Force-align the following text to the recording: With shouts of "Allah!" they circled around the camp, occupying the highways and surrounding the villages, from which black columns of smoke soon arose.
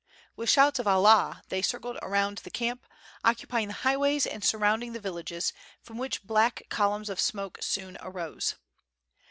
With 0.35 0.49
shouts 0.49 0.79
of 0.79 0.87
"Allah!" 0.87 1.43
they 1.49 1.61
circled 1.61 1.99
around 2.01 2.39
the 2.39 2.49
camp, 2.49 2.87
occupying 3.23 3.67
the 3.67 3.73
highways 3.85 4.25
and 4.25 4.43
surrounding 4.43 4.93
the 4.93 4.99
villages, 4.99 5.53
from 5.83 5.99
which 5.99 6.23
black 6.23 6.63
columns 6.69 7.07
of 7.07 7.19
smoke 7.21 7.59
soon 7.61 7.99
arose. 8.01 8.55